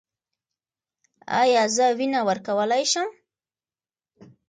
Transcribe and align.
ایا 1.41 1.63
زه 1.75 1.85
وینه 1.97 2.19
ورکولی 2.27 2.83
شم؟ 2.91 3.09